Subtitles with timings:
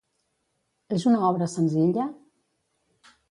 [0.97, 2.09] És una obra senzilla?